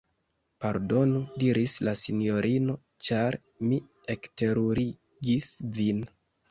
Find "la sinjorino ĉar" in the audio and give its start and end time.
1.89-3.41